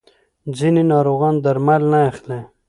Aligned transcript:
ځینې 0.57 0.81
ناروغان 0.91 1.35
درمل 1.43 1.81
نه 1.91 1.99
اخلي. 2.09 2.39